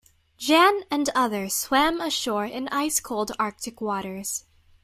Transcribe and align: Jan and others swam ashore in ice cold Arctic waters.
Jan 0.39 0.81
and 0.89 1.11
others 1.13 1.53
swam 1.53 2.01
ashore 2.01 2.45
in 2.47 2.67
ice 2.69 2.99
cold 2.99 3.33
Arctic 3.37 3.81
waters. 3.81 4.45